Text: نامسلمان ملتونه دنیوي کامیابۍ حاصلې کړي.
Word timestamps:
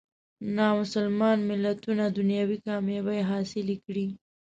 نامسلمان 0.55 1.37
ملتونه 1.49 2.03
دنیوي 2.17 2.57
کامیابۍ 2.67 3.19
حاصلې 3.29 3.75
کړي. 3.85 4.07